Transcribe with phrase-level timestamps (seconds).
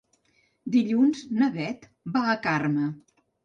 [0.75, 1.87] Dilluns na Beth
[2.19, 2.91] va a Carme.